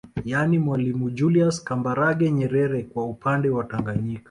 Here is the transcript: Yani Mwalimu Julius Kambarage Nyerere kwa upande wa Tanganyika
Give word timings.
Yani 0.25 0.59
Mwalimu 0.59 1.09
Julius 1.11 1.63
Kambarage 1.63 2.31
Nyerere 2.31 2.83
kwa 2.83 3.05
upande 3.05 3.49
wa 3.49 3.63
Tanganyika 3.63 4.19